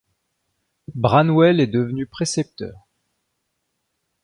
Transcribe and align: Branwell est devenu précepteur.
Branwell 0.95 1.59
est 1.59 1.67
devenu 1.67 2.07
précepteur. 2.07 2.87